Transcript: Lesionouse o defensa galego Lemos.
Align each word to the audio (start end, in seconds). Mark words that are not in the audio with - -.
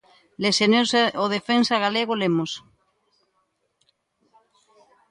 Lesionouse 0.43 1.03
o 1.23 1.25
defensa 1.35 1.75
galego 1.85 2.13
Lemos. 2.21 2.51